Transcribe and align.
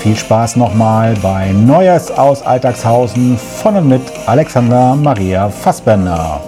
viel 0.00 0.16
Spaß 0.16 0.56
nochmal 0.56 1.14
bei 1.20 1.52
Neues 1.52 2.10
aus 2.10 2.40
Alltagshausen 2.42 3.36
von 3.36 3.76
und 3.76 3.88
mit 3.88 4.02
Alexander 4.26 4.96
Maria 4.96 5.50
Fassbender. 5.50 6.40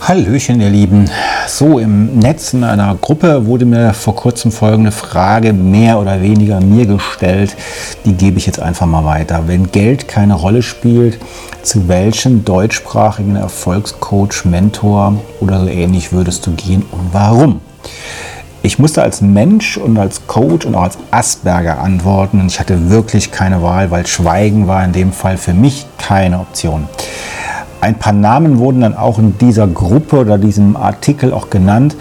Hallöchen, 0.00 0.60
ihr 0.60 0.70
Lieben. 0.70 1.08
So, 1.58 1.78
im 1.78 2.18
Netz 2.18 2.52
in 2.52 2.64
einer 2.64 2.94
Gruppe 2.96 3.46
wurde 3.46 3.64
mir 3.64 3.94
vor 3.94 4.14
kurzem 4.14 4.52
folgende 4.52 4.92
Frage 4.92 5.54
mehr 5.54 5.98
oder 5.98 6.20
weniger 6.20 6.60
mir 6.60 6.84
gestellt. 6.84 7.56
Die 8.04 8.12
gebe 8.12 8.36
ich 8.36 8.44
jetzt 8.44 8.60
einfach 8.60 8.84
mal 8.84 9.06
weiter. 9.06 9.44
Wenn 9.46 9.72
Geld 9.72 10.06
keine 10.06 10.34
Rolle 10.34 10.62
spielt, 10.62 11.18
zu 11.62 11.88
welchem 11.88 12.44
deutschsprachigen 12.44 13.36
Erfolgscoach, 13.36 14.44
Mentor 14.44 15.14
oder 15.40 15.60
so 15.60 15.68
ähnlich 15.68 16.12
würdest 16.12 16.46
du 16.46 16.50
gehen 16.50 16.82
und 16.92 17.08
warum? 17.12 17.62
Ich 18.62 18.78
musste 18.78 19.00
als 19.02 19.22
Mensch 19.22 19.78
und 19.78 19.96
als 19.96 20.26
Coach 20.26 20.66
und 20.66 20.74
auch 20.74 20.82
als 20.82 20.98
Asperger 21.10 21.80
antworten 21.80 22.38
und 22.38 22.48
ich 22.48 22.60
hatte 22.60 22.90
wirklich 22.90 23.32
keine 23.32 23.62
Wahl, 23.62 23.90
weil 23.90 24.06
Schweigen 24.06 24.68
war 24.68 24.84
in 24.84 24.92
dem 24.92 25.10
Fall 25.10 25.38
für 25.38 25.54
mich 25.54 25.86
keine 25.96 26.38
Option. 26.38 26.86
Ein 27.80 27.98
paar 27.98 28.12
Namen 28.12 28.58
wurden 28.58 28.80
dann 28.80 28.96
auch 28.96 29.18
in 29.18 29.38
dieser 29.38 29.66
Gruppe 29.66 30.20
oder 30.20 30.38
diesem 30.38 30.76
Artikel 30.76 31.32
auch 31.32 31.50
genannt, 31.50 31.96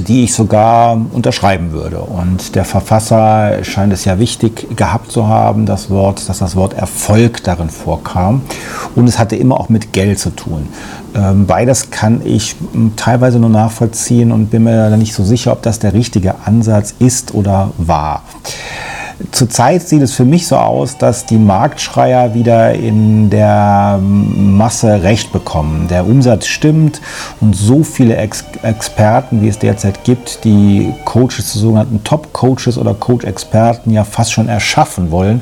die 0.00 0.24
ich 0.24 0.34
sogar 0.34 1.00
unterschreiben 1.12 1.72
würde. 1.72 2.00
Und 2.00 2.54
der 2.54 2.64
Verfasser 2.64 3.64
scheint 3.64 3.92
es 3.92 4.04
ja 4.04 4.18
wichtig 4.18 4.76
gehabt 4.76 5.10
zu 5.10 5.28
haben, 5.28 5.66
das 5.66 5.90
Wort, 5.90 6.28
dass 6.28 6.38
das 6.38 6.56
Wort 6.56 6.74
Erfolg 6.74 7.42
darin 7.44 7.70
vorkam. 7.70 8.42
Und 8.94 9.08
es 9.08 9.18
hatte 9.18 9.36
immer 9.36 9.58
auch 9.58 9.68
mit 9.68 9.92
Geld 9.92 10.18
zu 10.18 10.30
tun. 10.30 10.68
Ähm, 11.14 11.46
beides 11.46 11.90
kann 11.90 12.20
ich 12.24 12.56
teilweise 12.96 13.38
nur 13.38 13.50
nachvollziehen 13.50 14.32
und 14.32 14.50
bin 14.50 14.64
mir 14.64 14.90
da 14.90 14.96
nicht 14.96 15.14
so 15.14 15.24
sicher, 15.24 15.52
ob 15.52 15.62
das 15.62 15.78
der 15.78 15.94
richtige 15.94 16.34
Ansatz 16.44 16.94
ist 16.98 17.34
oder 17.34 17.70
war. 17.78 18.22
Zurzeit 19.30 19.80
sieht 19.80 20.02
es 20.02 20.12
für 20.12 20.26
mich 20.26 20.46
so 20.46 20.56
aus, 20.56 20.98
dass 20.98 21.24
die 21.24 21.38
Marktschreier 21.38 22.34
wieder 22.34 22.74
in 22.74 23.30
der 23.30 23.98
Masse 23.98 25.02
Recht 25.02 25.32
bekommen. 25.32 25.88
Der 25.88 26.06
Umsatz 26.06 26.46
stimmt 26.46 27.00
und 27.40 27.56
so 27.56 27.82
viele 27.82 28.16
Ex 28.16 28.44
Experten, 28.62 29.40
wie 29.40 29.48
es 29.48 29.58
derzeit 29.58 30.04
gibt, 30.04 30.44
die 30.44 30.92
Coaches, 31.06 31.52
die 31.54 31.58
sogenannten 31.58 32.04
Top-Coaches 32.04 32.76
oder 32.76 32.92
Coach-Experten 32.92 33.90
ja 33.90 34.04
fast 34.04 34.32
schon 34.32 34.48
erschaffen 34.48 35.10
wollen, 35.10 35.40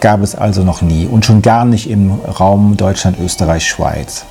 gab 0.00 0.22
es 0.22 0.34
also 0.34 0.62
noch 0.62 0.80
nie 0.80 1.06
und 1.06 1.26
schon 1.26 1.42
gar 1.42 1.66
nicht 1.66 1.90
im 1.90 2.12
Raum 2.12 2.78
Deutschland, 2.78 3.18
Österreich, 3.22 3.66
Schweiz. 3.66 4.24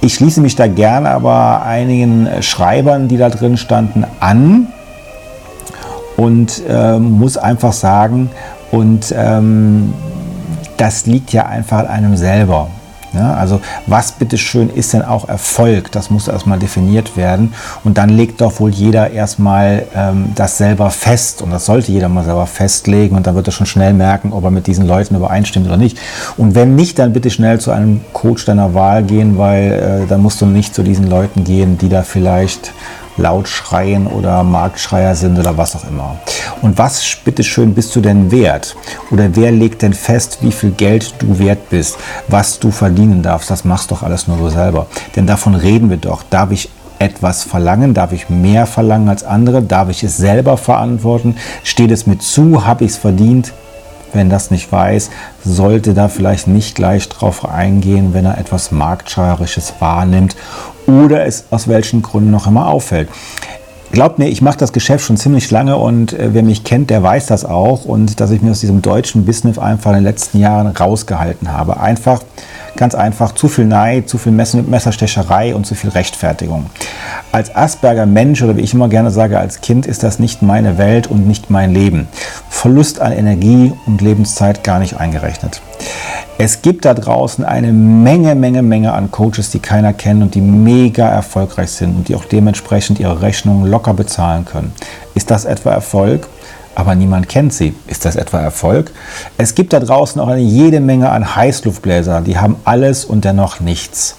Ich 0.00 0.14
schließe 0.14 0.40
mich 0.40 0.56
da 0.56 0.66
gerne 0.66 1.10
aber 1.10 1.62
einigen 1.62 2.42
Schreibern, 2.42 3.08
die 3.08 3.16
da 3.18 3.28
drin 3.28 3.56
standen, 3.56 4.04
an, 4.20 4.68
und 6.18 6.62
äh, 6.68 6.98
muss 6.98 7.38
einfach 7.38 7.72
sagen, 7.72 8.30
und 8.70 9.14
ähm, 9.16 9.94
das 10.76 11.06
liegt 11.06 11.32
ja 11.32 11.46
einfach 11.46 11.78
an 11.78 11.86
einem 11.86 12.16
selber. 12.16 12.68
Ja, 13.14 13.34
also 13.34 13.60
was 13.86 14.12
bitteschön 14.12 14.68
ist 14.68 14.92
denn 14.92 15.00
auch 15.00 15.28
Erfolg? 15.30 15.90
Das 15.92 16.10
muss 16.10 16.28
erstmal 16.28 16.58
definiert 16.58 17.16
werden. 17.16 17.54
Und 17.82 17.96
dann 17.96 18.10
legt 18.10 18.42
doch 18.42 18.60
wohl 18.60 18.70
jeder 18.70 19.10
erstmal 19.10 19.86
ähm, 19.94 20.32
das 20.34 20.58
selber 20.58 20.90
fest. 20.90 21.40
Und 21.40 21.50
das 21.50 21.64
sollte 21.64 21.90
jeder 21.90 22.10
mal 22.10 22.24
selber 22.24 22.46
festlegen. 22.46 23.16
Und 23.16 23.26
dann 23.26 23.34
wird 23.34 23.48
er 23.48 23.52
schon 23.52 23.66
schnell 23.66 23.94
merken, 23.94 24.34
ob 24.34 24.44
er 24.44 24.50
mit 24.50 24.66
diesen 24.66 24.86
Leuten 24.86 25.14
übereinstimmt 25.14 25.66
oder 25.66 25.78
nicht. 25.78 25.98
Und 26.36 26.54
wenn 26.54 26.76
nicht, 26.76 26.98
dann 26.98 27.14
bitte 27.14 27.30
schnell 27.30 27.58
zu 27.60 27.70
einem 27.70 28.02
Coach 28.12 28.44
deiner 28.44 28.74
Wahl 28.74 29.02
gehen, 29.02 29.38
weil 29.38 30.02
äh, 30.04 30.06
dann 30.06 30.20
musst 30.20 30.42
du 30.42 30.46
nicht 30.46 30.74
zu 30.74 30.82
diesen 30.82 31.08
Leuten 31.08 31.44
gehen, 31.44 31.78
die 31.78 31.88
da 31.88 32.02
vielleicht 32.02 32.74
laut 33.18 33.48
schreien 33.48 34.06
oder 34.06 34.42
Marktschreier 34.42 35.14
sind 35.14 35.38
oder 35.38 35.56
was 35.56 35.76
auch 35.76 35.88
immer. 35.88 36.16
Und 36.62 36.78
was, 36.78 37.16
bitteschön, 37.24 37.74
bist 37.74 37.94
du 37.94 38.00
denn 38.00 38.30
wert? 38.30 38.76
Oder 39.10 39.28
wer 39.36 39.52
legt 39.52 39.82
denn 39.82 39.92
fest, 39.92 40.38
wie 40.40 40.52
viel 40.52 40.70
Geld 40.70 41.14
du 41.18 41.38
wert 41.38 41.68
bist, 41.70 41.98
was 42.28 42.58
du 42.58 42.70
verdienen 42.70 43.22
darfst? 43.22 43.50
Das 43.50 43.64
machst 43.64 43.90
doch 43.90 44.02
alles 44.02 44.28
nur 44.28 44.38
so 44.38 44.48
selber. 44.48 44.86
Denn 45.16 45.26
davon 45.26 45.54
reden 45.54 45.90
wir 45.90 45.98
doch. 45.98 46.22
Darf 46.22 46.50
ich 46.50 46.70
etwas 46.98 47.44
verlangen? 47.44 47.94
Darf 47.94 48.12
ich 48.12 48.28
mehr 48.28 48.66
verlangen 48.66 49.08
als 49.08 49.24
andere? 49.24 49.62
Darf 49.62 49.88
ich 49.88 50.02
es 50.02 50.16
selber 50.16 50.56
verantworten? 50.56 51.36
Steht 51.62 51.90
es 51.90 52.06
mir 52.06 52.18
zu? 52.18 52.66
Habe 52.66 52.84
ich 52.84 52.92
es 52.92 52.96
verdient? 52.96 53.52
Wenn 54.12 54.30
das 54.30 54.50
nicht 54.50 54.70
weiß, 54.70 55.10
sollte 55.44 55.94
da 55.94 56.08
vielleicht 56.08 56.46
nicht 56.48 56.74
gleich 56.74 57.08
drauf 57.08 57.48
eingehen, 57.48 58.14
wenn 58.14 58.24
er 58.24 58.38
etwas 58.38 58.70
Marktschreierisches 58.72 59.74
wahrnimmt 59.78 60.36
oder 60.86 61.26
es 61.26 61.44
aus 61.50 61.68
welchen 61.68 62.02
Gründen 62.02 62.30
noch 62.30 62.46
immer 62.46 62.68
auffällt. 62.68 63.08
Glaubt 63.90 64.18
mir, 64.18 64.28
ich 64.28 64.42
mache 64.42 64.58
das 64.58 64.74
Geschäft 64.74 65.06
schon 65.06 65.16
ziemlich 65.16 65.50
lange 65.50 65.76
und 65.76 66.12
äh, 66.12 66.34
wer 66.34 66.42
mich 66.42 66.62
kennt, 66.62 66.90
der 66.90 67.02
weiß 67.02 67.26
das 67.26 67.46
auch 67.46 67.86
und 67.86 68.20
dass 68.20 68.30
ich 68.30 68.42
mir 68.42 68.50
aus 68.50 68.60
diesem 68.60 68.82
deutschen 68.82 69.24
Business 69.24 69.58
einfach 69.58 69.90
in 69.90 69.98
den 69.98 70.04
letzten 70.04 70.40
Jahren 70.40 70.66
rausgehalten 70.66 71.52
habe. 71.52 71.80
Einfach, 71.80 72.20
ganz 72.78 72.94
einfach, 72.94 73.32
zu 73.32 73.48
viel 73.48 73.66
Neid, 73.66 74.08
zu 74.08 74.16
viel 74.16 74.32
Messerstecherei 74.32 75.54
und 75.54 75.66
zu 75.66 75.74
viel 75.74 75.90
Rechtfertigung. 75.90 76.66
Als 77.30 77.54
Asperger 77.54 78.06
Mensch 78.06 78.42
oder 78.42 78.56
wie 78.56 78.62
ich 78.62 78.72
immer 78.72 78.88
gerne 78.88 79.10
sage, 79.10 79.38
als 79.38 79.60
Kind 79.60 79.84
ist 79.84 80.02
das 80.02 80.18
nicht 80.18 80.40
meine 80.40 80.78
Welt 80.78 81.06
und 81.06 81.28
nicht 81.28 81.50
mein 81.50 81.74
Leben. 81.74 82.08
Verlust 82.48 83.00
an 83.00 83.12
Energie 83.12 83.72
und 83.84 84.00
Lebenszeit 84.00 84.64
gar 84.64 84.78
nicht 84.78 84.98
eingerechnet. 84.98 85.60
Es 86.40 86.62
gibt 86.62 86.84
da 86.84 86.94
draußen 86.94 87.44
eine 87.44 87.72
Menge, 87.72 88.36
Menge, 88.36 88.62
Menge 88.62 88.92
an 88.92 89.10
Coaches, 89.10 89.50
die 89.50 89.58
keiner 89.58 89.92
kennt 89.92 90.22
und 90.22 90.36
die 90.36 90.40
mega 90.40 91.08
erfolgreich 91.08 91.70
sind 91.70 91.96
und 91.96 92.08
die 92.08 92.14
auch 92.14 92.24
dementsprechend 92.24 93.00
ihre 93.00 93.20
Rechnungen 93.22 93.68
locker 93.68 93.92
bezahlen 93.92 94.44
können. 94.44 94.72
Ist 95.16 95.32
das 95.32 95.44
etwa 95.44 95.70
Erfolg? 95.72 96.28
Aber 96.78 96.94
niemand 96.94 97.28
kennt 97.28 97.52
sie. 97.52 97.74
Ist 97.88 98.04
das 98.04 98.14
etwa 98.14 98.38
Erfolg? 98.38 98.92
Es 99.36 99.56
gibt 99.56 99.72
da 99.72 99.80
draußen 99.80 100.20
auch 100.20 100.28
eine 100.28 100.40
jede 100.40 100.78
Menge 100.78 101.10
an 101.10 101.34
Heißluftbläser, 101.34 102.20
die 102.20 102.38
haben 102.38 102.54
alles 102.64 103.04
und 103.04 103.24
dennoch 103.24 103.58
nichts. 103.58 104.16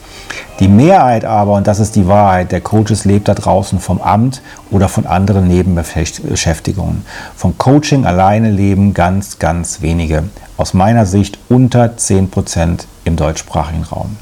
Die 0.59 0.67
Mehrheit 0.67 1.23
aber, 1.23 1.53
und 1.53 1.67
das 1.67 1.79
ist 1.79 1.95
die 1.95 2.09
Wahrheit, 2.09 2.51
der 2.51 2.59
Coaches 2.59 3.05
lebt 3.05 3.29
da 3.29 3.33
draußen 3.33 3.79
vom 3.79 4.01
Amt 4.01 4.41
oder 4.71 4.89
von 4.89 5.05
anderen 5.05 5.47
Nebenbeschäftigungen. 5.47 7.05
Vom 7.33 7.57
Coaching 7.57 8.05
alleine 8.05 8.51
leben 8.51 8.93
ganz, 8.93 9.39
ganz 9.39 9.81
wenige. 9.81 10.23
Aus 10.57 10.73
meiner 10.73 11.05
Sicht 11.05 11.39
unter 11.47 11.85
10% 11.95 12.81
im 13.05 13.15
deutschsprachigen 13.15 13.83
Raum. 13.83 14.17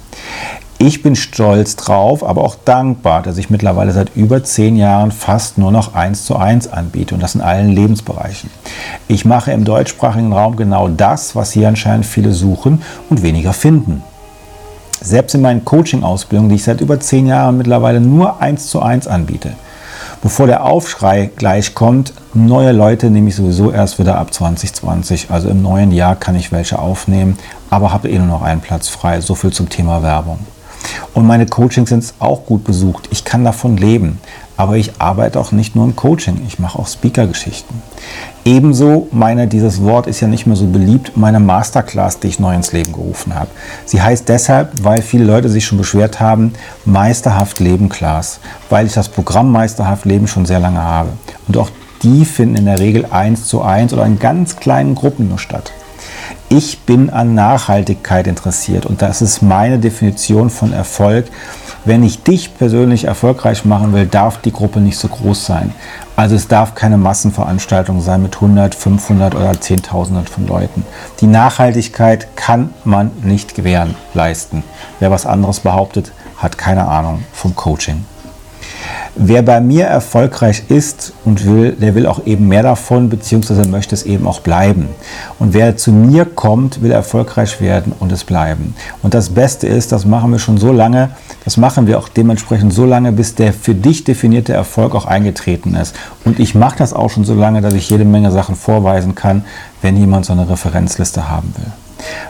Ich 0.79 1.01
bin 1.01 1.15
stolz 1.15 1.75
drauf, 1.75 2.23
aber 2.23 2.43
auch 2.43 2.55
dankbar, 2.63 3.23
dass 3.23 3.39
ich 3.39 3.49
mittlerweile 3.49 3.91
seit 3.93 4.15
über 4.15 4.43
zehn 4.43 4.75
Jahren 4.75 5.11
fast 5.11 5.57
nur 5.57 5.71
noch 5.71 5.95
eins 5.95 6.23
zu 6.23 6.35
eins 6.35 6.67
anbiete 6.71 7.15
und 7.15 7.23
das 7.23 7.33
in 7.33 7.41
allen 7.41 7.69
Lebensbereichen. 7.69 8.51
Ich 9.07 9.25
mache 9.25 9.51
im 9.51 9.65
deutschsprachigen 9.65 10.31
Raum 10.31 10.55
genau 10.55 10.87
das, 10.87 11.35
was 11.35 11.51
hier 11.51 11.67
anscheinend 11.67 12.05
viele 12.05 12.31
suchen 12.31 12.83
und 13.09 13.23
weniger 13.23 13.53
finden. 13.53 14.03
Selbst 15.01 15.33
in 15.33 15.41
meinen 15.41 15.65
Coaching-Ausbildungen, 15.65 16.49
die 16.49 16.55
ich 16.55 16.63
seit 16.63 16.79
über 16.79 16.99
zehn 16.99 17.25
Jahren 17.25 17.57
mittlerweile 17.57 17.99
nur 17.99 18.39
eins 18.39 18.67
zu 18.67 18.79
eins 18.79 19.07
anbiete. 19.07 19.53
Bevor 20.21 20.45
der 20.45 20.63
Aufschrei 20.63 21.31
gleich 21.35 21.73
kommt, 21.73 22.13
neue 22.35 22.71
Leute 22.71 23.09
nehme 23.09 23.29
ich 23.29 23.35
sowieso 23.35 23.71
erst 23.71 23.97
wieder 23.97 24.19
ab 24.19 24.31
2020. 24.31 25.31
Also 25.31 25.49
im 25.49 25.63
neuen 25.63 25.91
Jahr 25.91 26.15
kann 26.15 26.35
ich 26.35 26.51
welche 26.51 26.77
aufnehmen, 26.77 27.39
aber 27.71 27.91
habe 27.93 28.09
eh 28.09 28.19
nur 28.19 28.27
noch 28.27 28.41
einen 28.43 28.61
Platz 28.61 28.89
frei. 28.89 29.21
So 29.21 29.33
viel 29.33 29.51
zum 29.51 29.69
Thema 29.69 30.03
Werbung. 30.03 30.37
Und 31.13 31.25
meine 31.25 31.45
Coachings 31.45 31.89
sind 31.89 32.13
auch 32.19 32.45
gut 32.45 32.63
besucht. 32.63 33.07
Ich 33.11 33.23
kann 33.23 33.43
davon 33.43 33.77
leben. 33.77 34.19
Aber 34.57 34.75
ich 34.75 34.99
arbeite 34.99 35.39
auch 35.39 35.51
nicht 35.51 35.75
nur 35.75 35.85
im 35.85 35.95
Coaching, 35.95 36.41
ich 36.47 36.57
mache 36.57 36.79
auch 36.79 36.87
Speaker-Geschichten. 36.87 37.79
Ebenso 38.43 39.07
meine, 39.11 39.47
dieses 39.47 39.83
Wort 39.83 40.07
ist 40.07 40.19
ja 40.19 40.27
nicht 40.27 40.47
mehr 40.47 40.55
so 40.55 40.65
beliebt, 40.65 41.15
meine 41.15 41.39
Masterclass, 41.39 42.19
die 42.19 42.27
ich 42.27 42.39
neu 42.39 42.55
ins 42.55 42.73
Leben 42.73 42.91
gerufen 42.91 43.35
habe. 43.35 43.51
Sie 43.85 44.01
heißt 44.01 44.27
deshalb, 44.27 44.71
weil 44.83 45.03
viele 45.03 45.25
Leute 45.25 45.49
sich 45.49 45.63
schon 45.63 45.77
beschwert 45.77 46.19
haben, 46.19 46.53
Meisterhaft 46.85 47.59
Leben 47.59 47.87
Class, 47.87 48.39
weil 48.69 48.87
ich 48.87 48.93
das 48.93 49.09
Programm 49.09 49.51
Meisterhaft 49.51 50.05
Leben 50.05 50.27
schon 50.27 50.47
sehr 50.47 50.59
lange 50.59 50.81
habe. 50.81 51.09
Und 51.47 51.55
auch 51.57 51.69
die 52.01 52.25
finden 52.25 52.55
in 52.55 52.65
der 52.65 52.79
Regel 52.79 53.05
eins 53.11 53.45
zu 53.45 53.61
eins 53.61 53.93
oder 53.93 54.05
in 54.07 54.17
ganz 54.17 54.55
kleinen 54.55 54.95
Gruppen 54.95 55.29
nur 55.29 55.39
statt. 55.39 55.71
Ich 56.49 56.79
bin 56.79 57.09
an 57.09 57.35
Nachhaltigkeit 57.35 58.25
interessiert 58.25 58.85
und 58.85 59.01
das 59.01 59.21
ist 59.21 59.41
meine 59.41 59.79
Definition 59.79 60.49
von 60.49 60.71
Erfolg. 60.71 61.25
Wenn 61.83 62.03
ich 62.03 62.23
dich 62.23 62.57
persönlich 62.57 63.03
erfolgreich 63.03 63.65
machen 63.65 63.91
will, 63.91 64.05
darf 64.05 64.37
die 64.37 64.53
Gruppe 64.53 64.79
nicht 64.79 64.97
so 64.97 65.09
groß 65.09 65.45
sein. 65.45 65.73
Also 66.15 66.35
es 66.35 66.47
darf 66.47 66.73
keine 66.73 66.97
Massenveranstaltung 66.97 67.99
sein 67.99 68.23
mit 68.23 68.35
100, 68.35 68.75
500 68.75 69.35
oder 69.35 69.51
10.000 69.51 70.29
von 70.29 70.47
Leuten. 70.47 70.85
Die 71.19 71.27
Nachhaltigkeit 71.27 72.29
kann 72.37 72.69
man 72.85 73.11
nicht 73.23 73.53
gewähren 73.53 73.95
leisten. 74.13 74.63
Wer 75.01 75.11
was 75.11 75.25
anderes 75.25 75.59
behauptet, 75.59 76.13
hat 76.37 76.57
keine 76.57 76.87
Ahnung 76.87 77.25
vom 77.33 77.55
Coaching. 77.55 78.05
Wer 79.15 79.41
bei 79.41 79.59
mir 79.61 79.85
erfolgreich 79.85 80.63
ist 80.69 81.13
und 81.25 81.45
will, 81.45 81.71
der 81.71 81.95
will 81.95 82.05
auch 82.05 82.25
eben 82.27 82.47
mehr 82.47 82.61
davon, 82.61 83.09
beziehungsweise 83.09 83.67
möchte 83.67 83.95
es 83.95 84.03
eben 84.03 84.27
auch 84.27 84.41
bleiben. 84.41 84.89
Und 85.39 85.53
wer 85.53 85.75
zu 85.75 85.91
mir 85.91 86.25
kommt, 86.25 86.83
will 86.83 86.91
erfolgreich 86.91 87.59
werden 87.59 87.93
und 87.99 88.11
es 88.11 88.23
bleiben. 88.23 88.75
Und 89.01 89.15
das 89.15 89.29
Beste 89.29 89.65
ist, 89.65 89.91
das 89.91 90.05
machen 90.05 90.31
wir 90.31 90.39
schon 90.39 90.57
so 90.57 90.71
lange, 90.71 91.09
das 91.43 91.57
machen 91.57 91.87
wir 91.87 91.97
auch 91.97 92.09
dementsprechend 92.09 92.73
so 92.73 92.85
lange, 92.85 93.11
bis 93.11 93.33
der 93.33 93.53
für 93.53 93.73
dich 93.73 94.03
definierte 94.03 94.53
Erfolg 94.53 94.93
auch 94.93 95.05
eingetreten 95.05 95.73
ist. 95.73 95.95
Und 96.23 96.39
ich 96.39 96.53
mache 96.53 96.77
das 96.77 96.93
auch 96.93 97.09
schon 97.09 97.25
so 97.25 97.33
lange, 97.33 97.61
dass 97.61 97.73
ich 97.73 97.89
jede 97.89 98.05
Menge 98.05 98.31
Sachen 98.31 98.55
vorweisen 98.55 99.15
kann, 99.15 99.45
wenn 99.81 99.97
jemand 99.97 100.25
so 100.25 100.33
eine 100.33 100.47
Referenzliste 100.47 101.27
haben 101.29 101.53
will. 101.57 101.71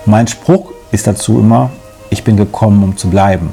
Mein 0.06 0.28
Spruch 0.28 0.72
ist 0.92 1.06
dazu 1.06 1.40
immer, 1.40 1.70
ich 2.10 2.24
bin 2.24 2.38
gekommen, 2.38 2.82
um 2.82 2.96
zu 2.96 3.10
bleiben 3.10 3.50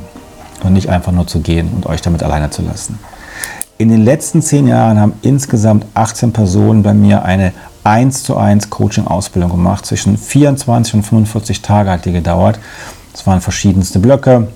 und 0.64 0.72
nicht 0.72 0.88
einfach 0.88 1.12
nur 1.12 1.26
zu 1.26 1.40
gehen 1.40 1.70
und 1.74 1.86
euch 1.86 2.02
damit 2.02 2.22
alleine 2.22 2.50
zu 2.50 2.62
lassen. 2.62 2.98
In 3.76 3.88
den 3.88 4.04
letzten 4.04 4.40
zehn 4.40 4.68
Jahren 4.68 5.00
haben 5.00 5.14
insgesamt 5.22 5.84
18 5.94 6.32
Personen 6.32 6.84
bei 6.84 6.94
mir 6.94 7.24
eine 7.24 7.52
1 7.82 8.22
zu 8.22 8.36
1 8.36 8.70
Coaching-Ausbildung 8.70 9.50
gemacht. 9.50 9.84
Zwischen 9.84 10.16
24 10.16 10.94
und 10.94 11.02
45 11.02 11.60
Tage 11.60 11.90
hat 11.90 12.04
die 12.04 12.12
gedauert. 12.12 12.60
Es 13.12 13.26
waren 13.26 13.40
verschiedenste 13.40 13.98
Blöcke, 13.98 14.48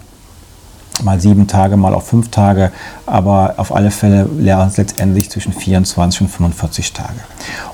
mal 1.03 1.21
sieben 1.21 1.47
Tage, 1.47 1.77
mal 1.77 1.95
auch 1.95 2.03
fünf 2.03 2.31
Tage, 2.31 2.71
aber 3.07 3.55
auf 3.57 3.75
alle 3.75 3.91
Fälle 3.91 4.29
lernen 4.39 4.69
es 4.69 4.77
letztendlich 4.77 5.31
zwischen 5.31 5.53
24 5.53 6.23
und 6.23 6.29
45 6.29 6.93
Tage. 6.93 7.19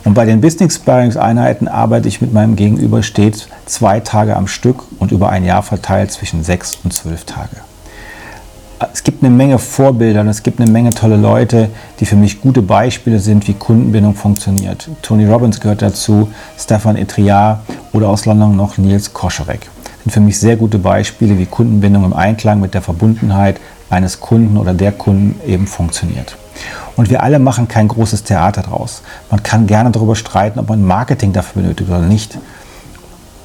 Und 0.05 0.15
bei 0.15 0.25
den 0.25 0.41
Business 0.41 0.77
Sparings 0.77 1.17
Einheiten 1.17 1.69
arbeite 1.69 2.09
ich 2.09 2.21
mit 2.21 2.33
meinem 2.33 2.57
Gegenüber 2.57 3.03
stets 3.03 3.49
zwei 3.67 4.01
Tage 4.01 4.37
am 4.37 4.47
Stück 4.47 4.85
und 4.99 5.13
über 5.13 5.29
ein 5.29 5.45
Jahr 5.45 5.63
verteilt 5.63 6.11
zwischen 6.11 6.43
sechs 6.43 6.79
und 6.85 6.93
zwölf 6.93 7.25
Tage 7.25 7.57
es 8.93 9.03
gibt 9.03 9.23
eine 9.23 9.35
Menge 9.35 9.59
Vorbilder 9.59 10.21
und 10.21 10.29
es 10.29 10.43
gibt 10.43 10.61
eine 10.61 10.71
Menge 10.71 10.91
tolle 10.91 11.17
Leute, 11.17 11.71
die 12.01 12.07
für 12.07 12.17
mich 12.17 12.41
gute 12.41 12.63
Beispiele 12.63 13.19
sind, 13.19 13.47
wie 13.49 13.55
Kundenbindung 13.55 14.15
funktioniert. 14.15 14.89
Tony 15.03 15.27
Robbins 15.27 15.61
gehört 15.61 15.83
dazu, 15.83 16.29
Stefan 16.59 16.97
Etriar 16.97 17.63
oder 17.93 18.09
aus 18.09 18.27
London 18.27 18.57
noch 18.57 18.79
Nils 18.79 19.13
Koscherek. 19.13 19.71
Sind 20.03 20.13
für 20.13 20.21
mich 20.21 20.39
sehr 20.39 20.57
gute 20.57 20.79
Beispiele, 20.79 21.39
wie 21.39 21.47
Kundenbindung 21.47 22.05
im 22.05 22.13
Einklang 22.13 22.61
mit 22.61 22.75
der 22.75 22.83
Verbundenheit 22.83 23.61
eines 23.91 24.21
Kunden 24.21 24.57
oder 24.57 24.75
der 24.75 24.93
Kunden 24.93 25.41
eben 25.47 25.67
funktioniert. 25.67 26.37
Und 26.97 27.11
wir 27.11 27.23
alle 27.23 27.39
machen 27.39 27.69
kein 27.69 27.89
großes 27.89 28.25
Theater 28.25 28.63
draus. 28.63 29.03
Man 29.31 29.43
kann 29.43 29.67
gerne 29.67 29.91
darüber 29.91 30.17
streiten, 30.17 30.59
ob 30.59 30.69
man 30.69 30.85
Marketing 30.85 31.33
dafür 31.33 31.63
benötigt 31.63 31.91
oder 31.91 32.01
nicht. 32.01 32.39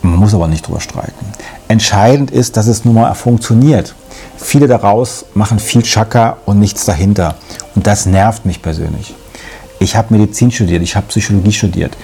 Man 0.02 0.16
muss 0.16 0.34
aber 0.34 0.48
nicht 0.48 0.66
darüber 0.66 0.82
streiten. 0.82 1.26
Entscheidend 1.70 2.32
ist, 2.32 2.58
dass 2.58 2.66
es 2.66 2.84
nun 2.84 2.96
mal 2.96 3.14
funktioniert. 3.14 3.94
Viele 4.38 4.68
daraus 4.68 5.26
machen 5.36 5.60
viel 5.60 5.84
Chaka 5.84 6.38
und 6.48 6.60
nichts 6.60 6.84
dahinter. 6.86 7.36
Und 7.76 7.86
das 7.86 8.08
nervt 8.08 8.44
mich 8.44 8.64
persönlich. 8.64 9.14
Ich 9.78 9.96
habe 9.96 10.16
Medizin 10.16 10.50
studiert, 10.50 10.82
ich 10.82 10.96
habe 10.96 11.06
Psychologie 11.10 11.52
studiert, 11.52 11.96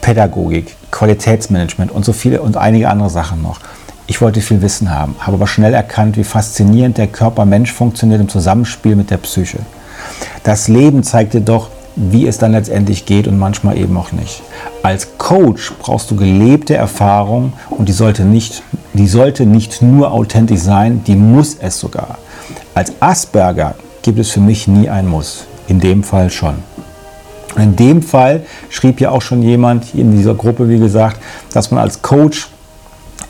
Pädagogik, 0.00 0.76
Qualitätsmanagement 0.92 1.90
und 1.90 2.04
so 2.04 2.12
viele 2.12 2.40
und 2.40 2.56
einige 2.56 2.88
andere 2.88 3.10
Sachen 3.10 3.42
noch. 3.42 3.58
Ich 4.06 4.20
wollte 4.20 4.40
viel 4.40 4.62
Wissen 4.62 4.88
haben, 4.88 5.16
habe 5.18 5.34
aber 5.34 5.48
schnell 5.48 5.74
erkannt, 5.74 6.16
wie 6.16 6.22
faszinierend 6.22 6.96
der 6.96 7.08
Körper-Mensch 7.08 7.72
funktioniert 7.72 8.20
im 8.20 8.28
Zusammenspiel 8.28 8.94
mit 8.94 9.10
der 9.10 9.18
Psyche. 9.18 9.58
Das 10.44 10.68
Leben 10.68 11.02
zeigt 11.02 11.34
dir 11.34 11.40
doch, 11.40 11.70
wie 11.98 12.28
es 12.28 12.38
dann 12.38 12.52
letztendlich 12.52 13.04
geht 13.04 13.26
und 13.26 13.38
manchmal 13.38 13.76
eben 13.76 13.96
auch 13.96 14.12
nicht. 14.12 14.42
Als 14.82 15.18
Coach 15.18 15.72
brauchst 15.80 16.10
du 16.10 16.16
gelebte 16.16 16.76
Erfahrung 16.76 17.52
und 17.70 17.88
die 17.88 17.92
sollte 17.92 18.22
nicht, 18.22 18.62
die 18.98 19.06
sollte 19.06 19.46
nicht 19.46 19.80
nur 19.80 20.10
authentisch 20.10 20.58
sein, 20.60 21.04
die 21.06 21.14
muss 21.14 21.56
es 21.60 21.78
sogar. 21.78 22.18
Als 22.74 22.92
Asperger 22.98 23.76
gibt 24.02 24.18
es 24.18 24.30
für 24.30 24.40
mich 24.40 24.66
nie 24.66 24.88
ein 24.88 25.06
Muss. 25.06 25.44
In 25.68 25.78
dem 25.78 26.02
Fall 26.02 26.30
schon. 26.30 26.56
In 27.56 27.76
dem 27.76 28.02
Fall 28.02 28.42
schrieb 28.70 29.00
ja 29.00 29.10
auch 29.10 29.22
schon 29.22 29.42
jemand 29.42 29.94
in 29.94 30.16
dieser 30.16 30.34
Gruppe, 30.34 30.68
wie 30.68 30.80
gesagt, 30.80 31.20
dass 31.52 31.70
man 31.70 31.80
als 31.80 32.02
Coach 32.02 32.48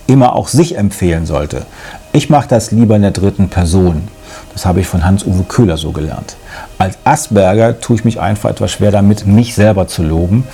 immer 0.06 0.35
auch 0.35 0.49
sich 0.49 0.79
empfehlen 0.79 1.26
sollte. 1.26 1.67
Ich 2.12 2.31
mache 2.31 2.49
das 2.49 2.70
lieber 2.70 2.97
in 2.97 3.03
der 3.03 3.11
dritten 3.11 3.50
Person. 3.50 4.09
Das 4.55 4.65
habe 4.65 4.81
ich 4.81 4.87
von 4.87 5.05
Hans-Uwe 5.05 5.44
Köhler 5.49 5.76
so 5.76 5.93
gelernt. 5.93 6.37
Als 6.79 6.97
Asperger 7.05 7.79
tue 7.79 7.97
ich 7.97 8.05
mich 8.05 8.20
einfach 8.20 8.49
etwas 8.49 8.73
schwer 8.73 8.91
damit, 8.91 9.26
mich 9.26 9.55
selber 9.55 9.87
zu 9.87 10.03
loben. 10.03 10.44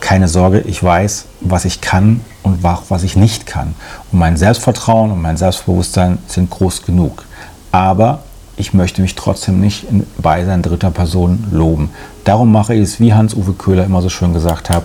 Keine 0.00 0.28
Sorge, 0.28 0.60
ich 0.60 0.82
weiß, 0.82 1.26
was 1.40 1.64
ich 1.64 1.80
kann 1.80 2.20
und 2.42 2.62
was 2.62 3.02
ich 3.02 3.16
nicht 3.16 3.46
kann. 3.46 3.74
Und 4.12 4.18
mein 4.18 4.36
Selbstvertrauen 4.36 5.10
und 5.10 5.20
mein 5.20 5.36
Selbstbewusstsein 5.36 6.18
sind 6.26 6.50
groß 6.50 6.82
genug. 6.82 7.24
Aber 7.72 8.20
ich 8.56 8.74
möchte 8.74 9.02
mich 9.02 9.14
trotzdem 9.14 9.60
nicht 9.60 9.84
in 9.90 10.06
Beisein 10.18 10.62
dritter 10.62 10.90
Person 10.90 11.44
loben. 11.50 11.90
Darum 12.24 12.50
mache 12.50 12.74
ich 12.74 12.82
es, 12.82 13.00
wie 13.00 13.14
Hans-Uwe 13.14 13.52
Köhler 13.52 13.84
immer 13.84 14.02
so 14.02 14.08
schön 14.08 14.32
gesagt 14.32 14.70
hat. 14.70 14.84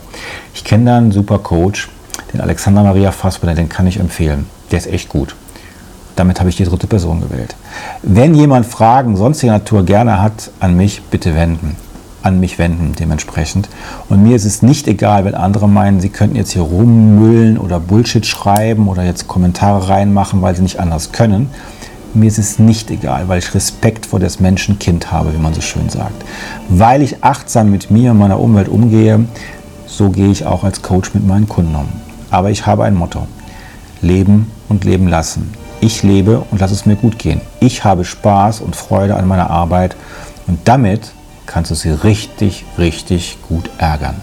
Ich 0.54 0.64
kenne 0.64 0.86
da 0.86 0.98
einen 0.98 1.12
super 1.12 1.40
Coach, 1.40 1.90
den 2.32 2.42
Alexander 2.42 2.84
Maria 2.84 3.12
Fassbender, 3.12 3.56
den 3.56 3.70
kann 3.70 3.88
ich 3.88 4.00
empfehlen. 4.00 4.48
Der 4.72 4.80
ist 4.80 4.88
echt 4.88 5.10
gut. 5.10 5.36
Damit 6.16 6.40
habe 6.40 6.50
ich 6.50 6.58
die 6.58 6.66
dritte 6.66 6.86
Person 6.86 7.22
gewählt. 7.22 7.56
Wenn 8.04 8.36
jemand 8.36 8.68
Fragen 8.68 9.18
sonstiger 9.18 9.54
Natur 9.54 9.84
gerne 9.84 10.22
hat, 10.22 10.52
an 10.60 10.78
mich 10.78 11.02
bitte 11.04 11.34
wenden. 11.36 11.76
An 12.24 12.40
mich 12.40 12.58
wenden 12.58 12.94
dementsprechend. 12.98 13.68
Und 14.08 14.24
mir 14.24 14.38
ist 14.38 14.46
es 14.46 14.62
nicht 14.62 14.88
egal, 14.88 15.26
wenn 15.26 15.36
andere 15.36 15.68
meinen, 15.68 16.00
sie 16.00 16.08
könnten 16.08 16.38
jetzt 16.38 16.54
hier 16.54 16.62
rummüllen 16.62 17.58
oder 17.58 17.82
Bullshit 17.82 18.26
schreiben 18.26 18.88
oder 18.88 19.04
jetzt 19.04 19.28
Kommentare 19.28 19.90
reinmachen, 19.90 20.42
weil 20.42 20.56
sie 20.56 20.62
nicht 20.62 20.80
anders 20.80 21.12
können. 21.12 21.50
Mir 22.14 22.28
ist 22.28 22.38
es 22.38 22.60
nicht 22.60 22.90
egal, 22.92 23.28
weil 23.28 23.40
ich 23.40 23.54
Respekt 23.54 24.06
vor 24.06 24.22
des 24.22 24.40
Menschen 24.40 24.80
Kind 24.80 25.12
habe, 25.12 25.34
wie 25.34 25.42
man 25.42 25.54
so 25.54 25.60
schön 25.60 25.90
sagt. 25.90 26.24
Weil 26.70 27.02
ich 27.02 27.26
achtsam 27.26 27.70
mit 27.70 27.92
mir 27.92 28.12
und 28.12 28.20
meiner 28.20 28.40
Umwelt 28.40 28.70
umgehe, 28.70 29.26
so 29.86 30.10
gehe 30.10 30.32
ich 30.32 30.46
auch 30.46 30.64
als 30.64 30.82
Coach 30.82 31.14
mit 31.14 31.28
meinen 31.28 31.50
Kunden 31.50 31.76
um. 31.76 31.90
Aber 32.32 32.52
ich 32.52 32.66
habe 32.66 32.86
ein 32.86 32.96
Motto. 32.96 33.28
Leben 34.02 34.50
und 34.70 34.86
leben 34.86 35.08
lassen. 35.08 35.52
Ich 35.82 36.04
lebe 36.04 36.46
und 36.52 36.62
lass 36.62 36.72
es 36.72 36.86
mir 36.86 36.96
gut 36.96 37.20
gehen. 37.20 37.42
Ich 37.60 37.84
habe 37.84 38.06
Spaß 38.06 38.62
und 38.62 38.78
Freude 38.78 39.18
an 39.18 39.28
meiner 39.28 39.50
Arbeit 39.50 39.98
und 40.48 40.60
damit 40.64 41.12
kannst 41.46 41.72
du 41.72 41.76
sie 41.76 41.92
richtig, 41.92 42.66
richtig 42.78 43.38
gut 43.48 43.70
ärgern. 43.78 44.16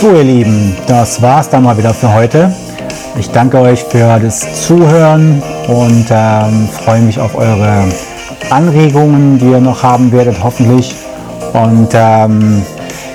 So 0.00 0.12
ihr 0.12 0.24
Lieben, 0.24 0.76
das 0.86 1.22
war 1.22 1.40
es 1.40 1.48
dann 1.48 1.62
mal 1.62 1.78
wieder 1.78 1.94
für 1.94 2.12
heute. 2.12 2.52
Ich 3.18 3.30
danke 3.30 3.60
euch 3.60 3.84
für 3.84 4.18
das 4.18 4.66
Zuhören 4.66 5.42
und 5.68 6.06
ähm, 6.10 6.68
freue 6.68 7.02
mich 7.02 7.20
auf 7.20 7.36
eure 7.36 7.84
Anregungen, 8.50 9.38
die 9.38 9.50
ihr 9.50 9.60
noch 9.60 9.82
haben 9.82 10.10
werdet, 10.10 10.42
hoffentlich. 10.42 10.94
Und 11.52 11.88
ähm, 11.92 12.62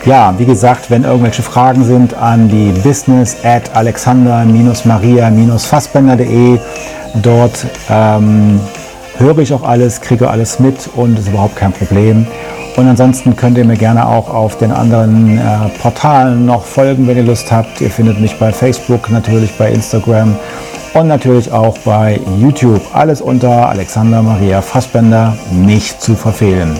ja, 0.07 0.33
wie 0.37 0.45
gesagt, 0.45 0.89
wenn 0.89 1.03
irgendwelche 1.03 1.43
Fragen 1.43 1.83
sind 1.83 2.13
an 2.13 2.47
die 2.47 2.71
business 2.81 3.35
at 3.43 3.75
alexander-maria-fassbender.de. 3.75 6.59
Dort 7.21 7.65
ähm, 7.89 8.61
höre 9.17 9.39
ich 9.39 9.53
auch 9.53 9.63
alles, 9.63 9.99
kriege 9.99 10.29
alles 10.29 10.59
mit 10.59 10.89
und 10.95 11.19
ist 11.19 11.27
überhaupt 11.27 11.57
kein 11.57 11.73
Problem. 11.73 12.25
Und 12.77 12.87
ansonsten 12.87 13.35
könnt 13.35 13.57
ihr 13.57 13.65
mir 13.65 13.75
gerne 13.75 14.07
auch 14.07 14.33
auf 14.33 14.57
den 14.57 14.71
anderen 14.71 15.39
äh, 15.39 15.41
Portalen 15.81 16.45
noch 16.45 16.63
folgen, 16.63 17.05
wenn 17.07 17.17
ihr 17.17 17.23
Lust 17.23 17.51
habt. 17.51 17.81
Ihr 17.81 17.91
findet 17.91 18.21
mich 18.21 18.39
bei 18.39 18.53
Facebook, 18.53 19.09
natürlich 19.09 19.51
bei 19.57 19.69
Instagram 19.71 20.37
und 20.93 21.07
natürlich 21.07 21.51
auch 21.51 21.77
bei 21.79 22.21
YouTube. 22.39 22.79
Alles 22.93 23.19
unter 23.19 23.67
Alexander 23.67 24.21
Maria 24.21 24.61
Fassbender, 24.61 25.35
nicht 25.51 26.01
zu 26.01 26.15
verfehlen. 26.15 26.79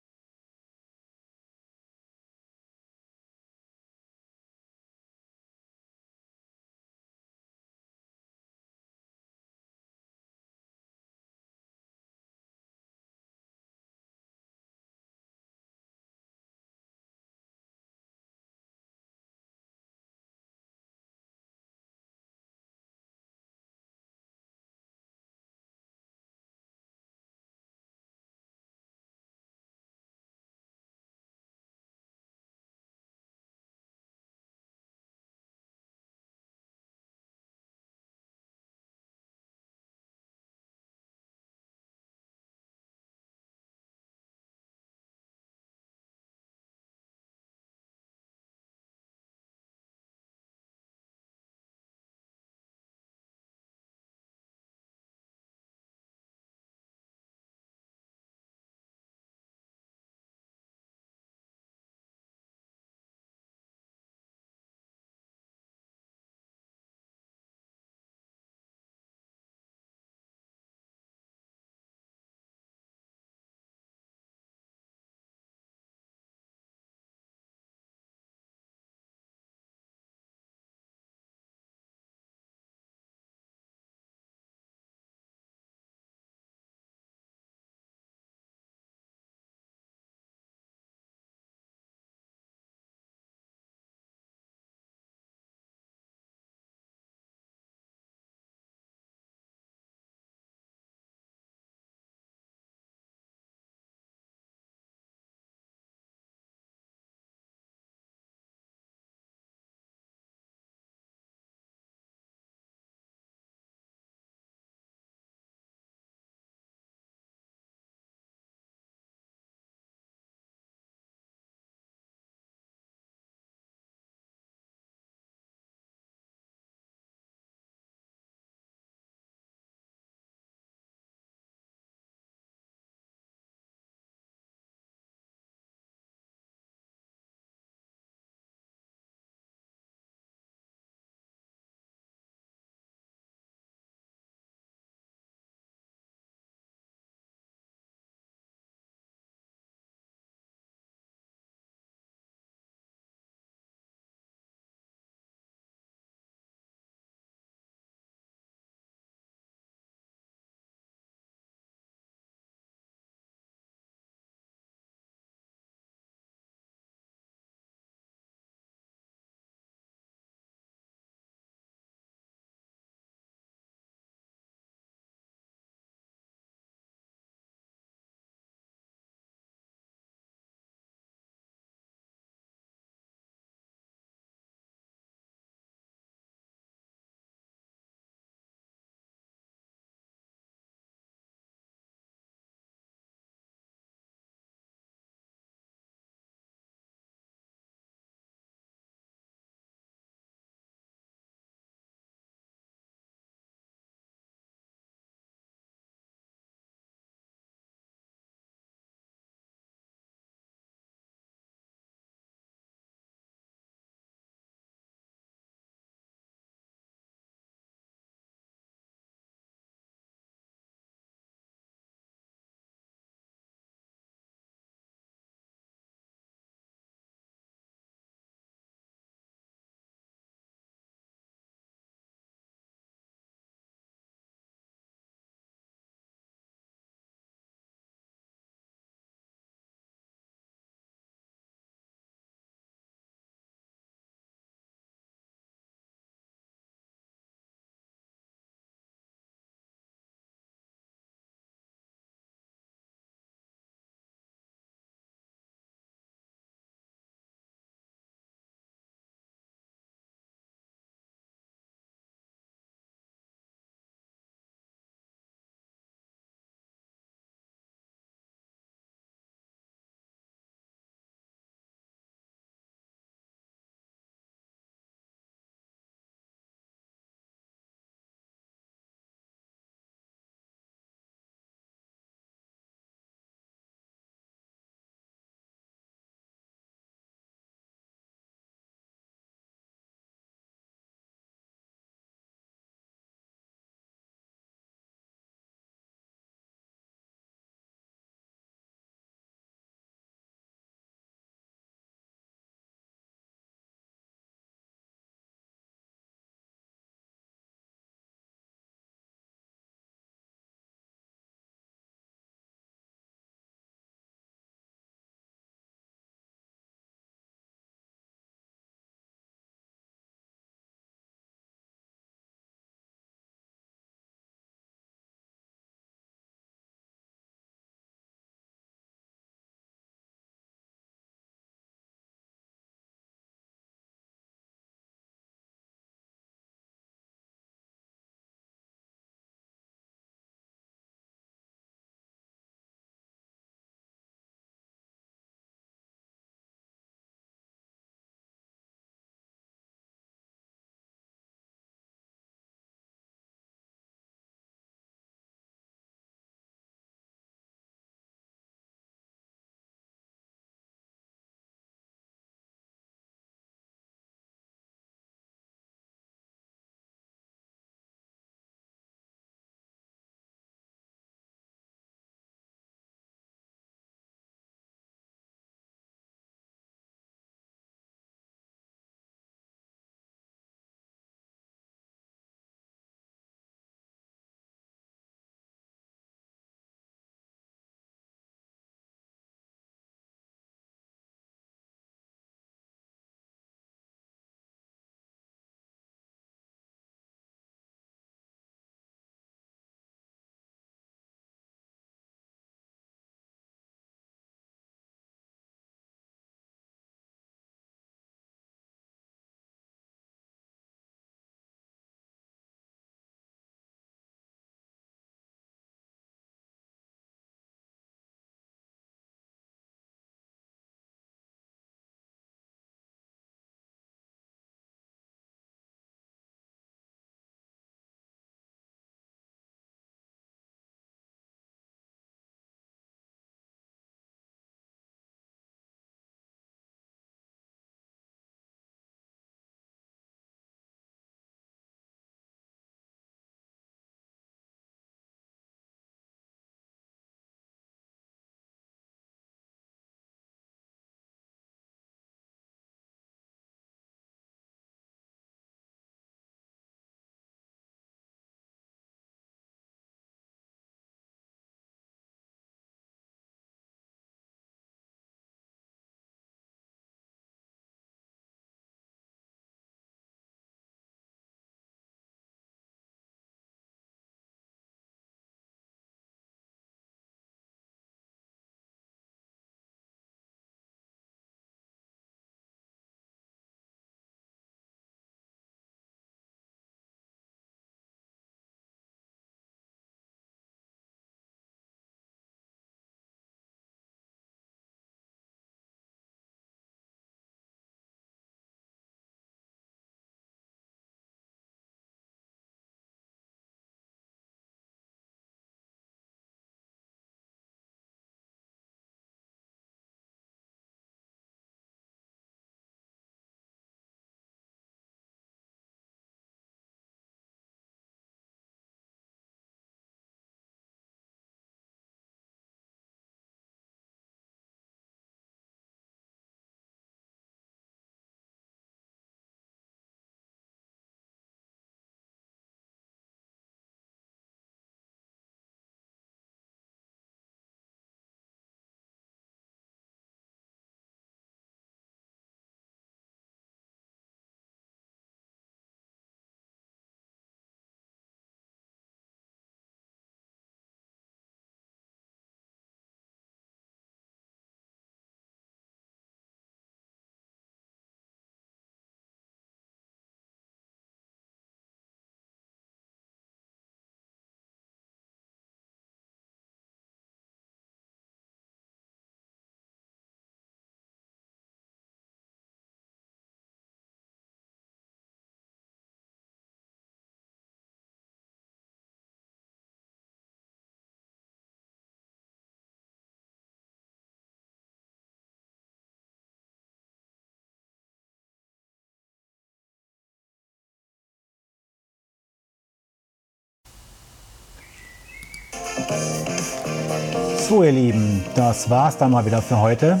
So 597.48 597.62
ihr 597.62 597.72
Lieben, 597.72 598.24
das 598.34 598.68
war's 598.70 598.96
dann 598.96 599.10
mal 599.10 599.26
wieder 599.26 599.42
für 599.42 599.60
heute. 599.60 600.00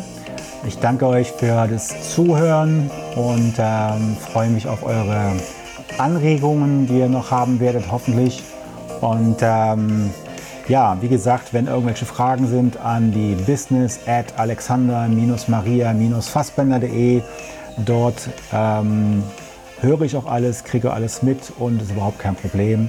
Ich 0.66 0.78
danke 0.78 1.06
euch 1.06 1.30
für 1.30 1.68
das 1.68 2.14
Zuhören 2.14 2.90
und 3.16 3.56
ähm, 3.58 4.16
freue 4.16 4.48
mich 4.48 4.66
auf 4.66 4.82
eure 4.82 5.32
Anregungen, 5.98 6.86
die 6.86 7.00
ihr 7.00 7.10
noch 7.10 7.30
haben 7.30 7.60
werdet, 7.60 7.92
hoffentlich. 7.92 8.42
Und 9.02 9.36
ähm, 9.42 10.08
ja, 10.68 10.96
wie 11.02 11.08
gesagt, 11.08 11.52
wenn 11.52 11.66
irgendwelche 11.66 12.06
Fragen 12.06 12.46
sind 12.46 12.78
an 12.78 13.12
die 13.12 13.34
business 13.34 14.00
at 14.06 14.38
alexander-maria-fassbender.de. 14.38 17.20
Dort 17.84 18.30
ähm, 18.54 19.22
höre 19.82 20.00
ich 20.00 20.16
auch 20.16 20.26
alles, 20.26 20.64
kriege 20.64 20.94
alles 20.94 21.22
mit 21.22 21.52
und 21.58 21.82
ist 21.82 21.90
überhaupt 21.90 22.20
kein 22.20 22.36
Problem. 22.36 22.88